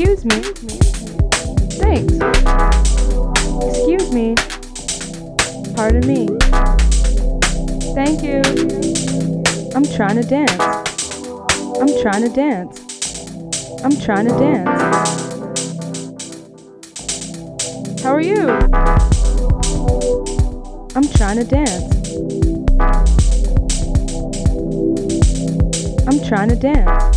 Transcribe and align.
Excuse 0.00 0.24
me. 0.24 0.40
Thanks. 1.76 2.14
Excuse 3.68 4.10
me. 4.14 4.34
Pardon 5.76 6.06
me. 6.06 6.26
Thank 7.92 8.22
you. 8.22 8.40
I'm 9.74 9.84
trying 9.84 10.16
to 10.16 10.22
dance. 10.22 10.58
I'm 11.78 11.92
trying 12.00 12.22
to 12.22 12.30
dance. 12.34 12.80
I'm 13.84 13.94
trying 14.00 14.26
to 14.26 14.38
dance. 14.38 14.80
How 18.02 18.14
are 18.14 18.22
you? 18.22 18.48
I'm 20.96 21.08
trying 21.12 21.36
to 21.36 21.44
dance. 21.44 21.84
I'm 26.08 26.26
trying 26.26 26.48
to 26.48 26.56
dance. 26.56 27.09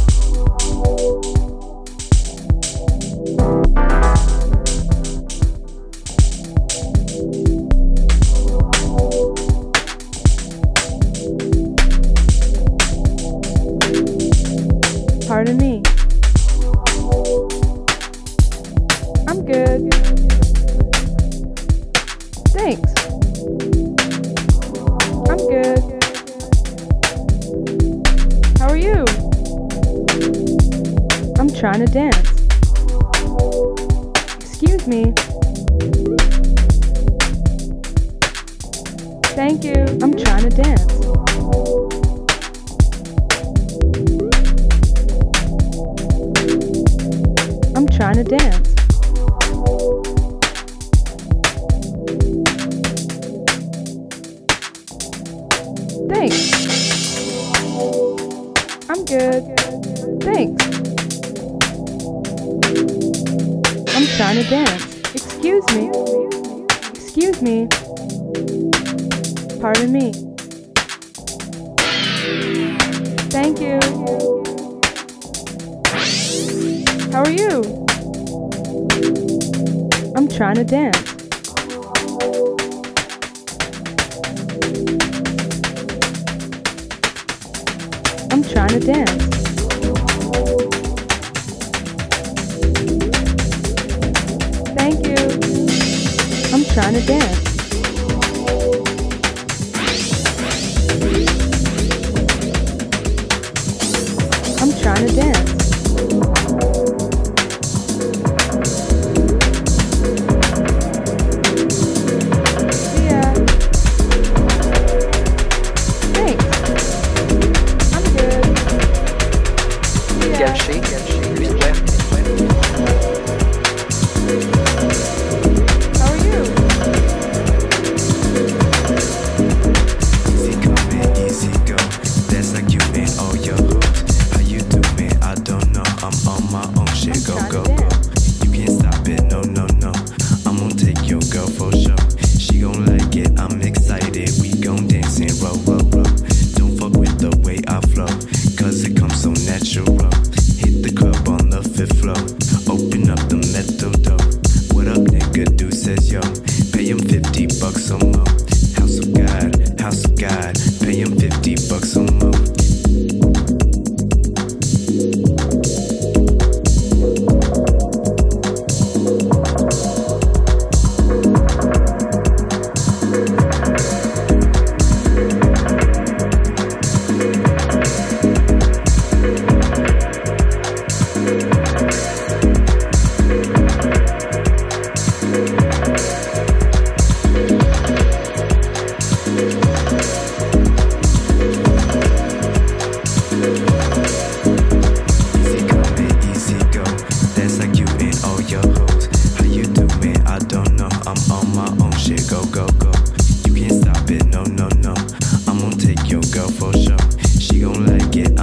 the 96.93 97.01
dance. 97.01 97.52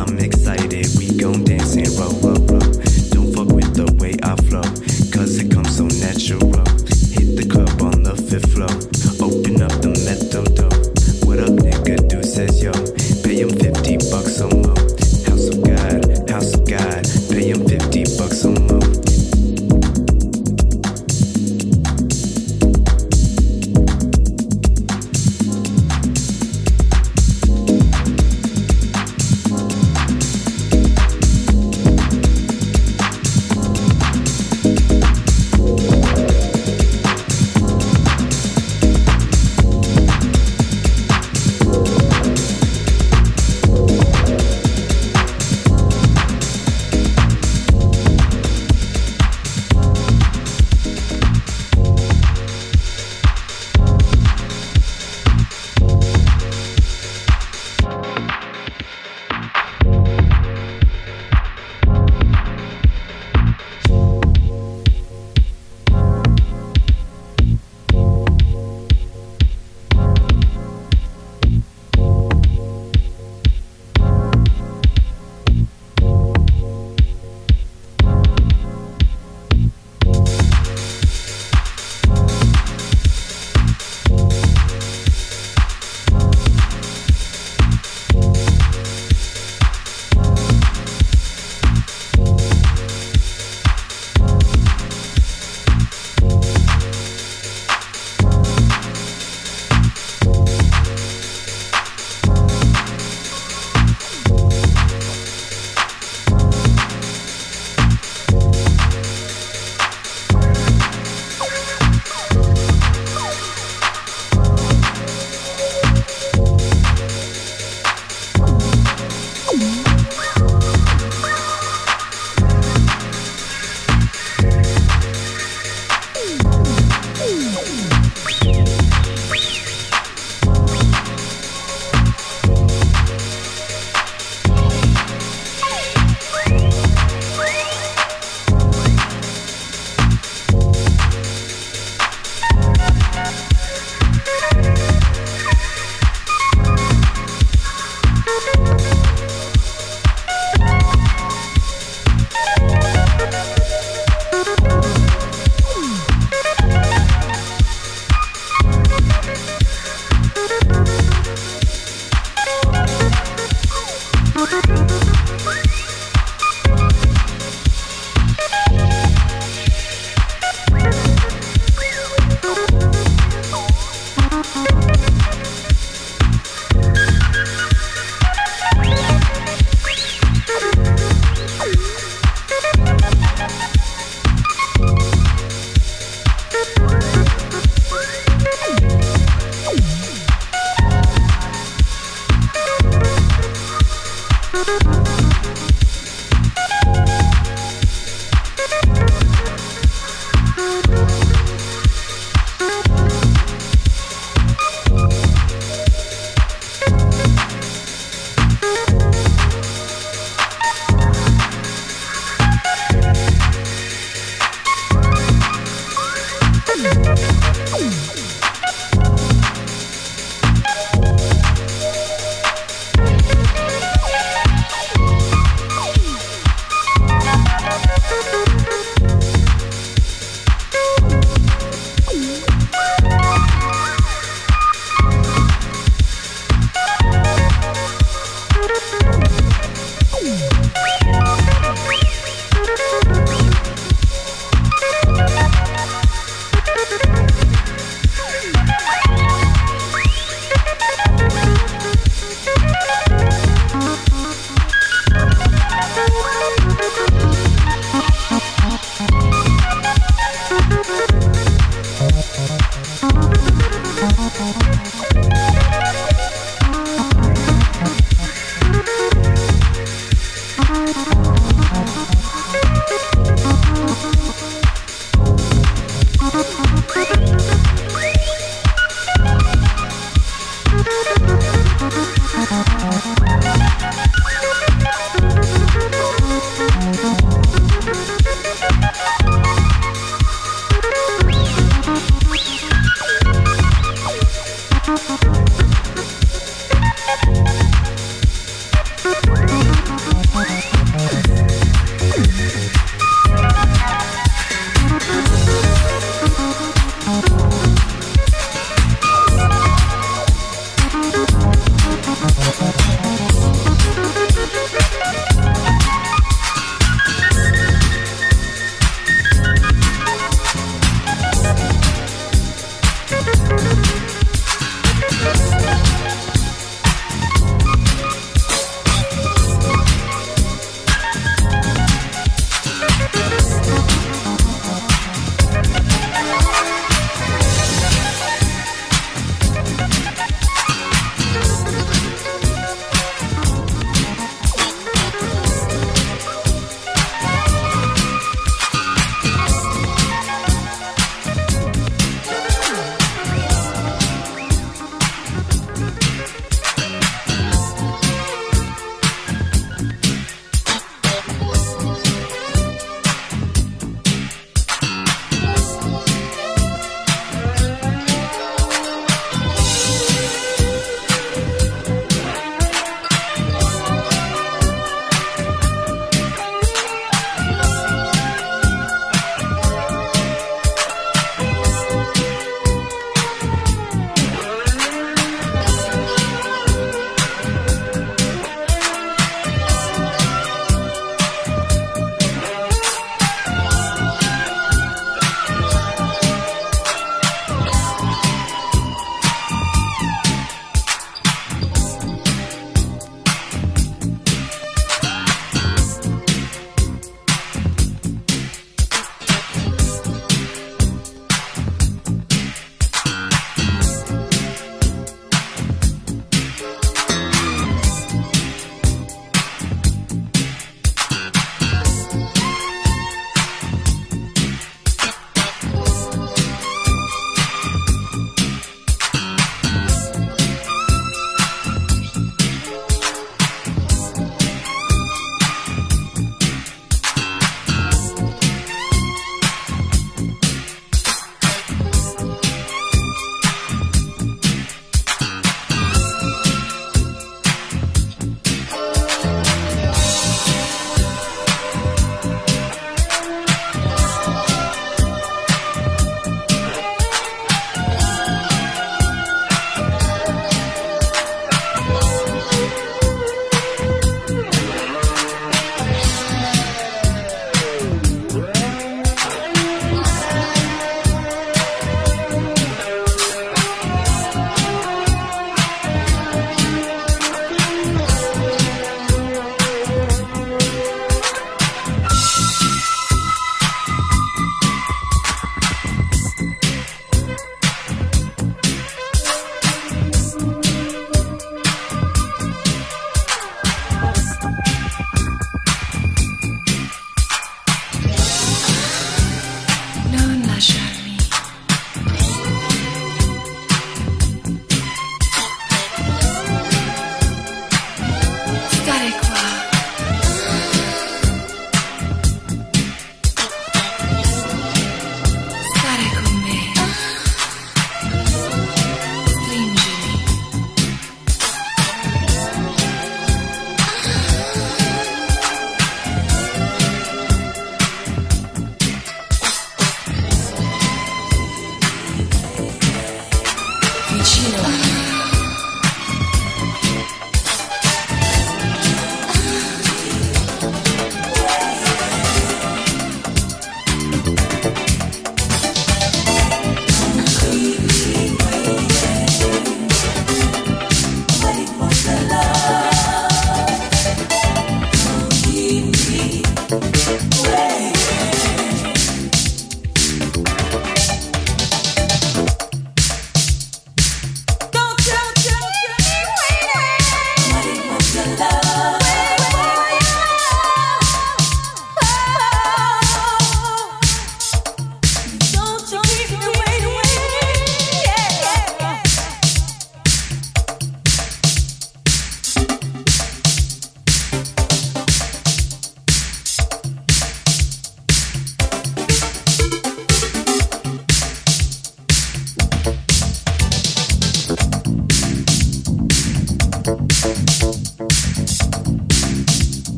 I'm 0.00 0.29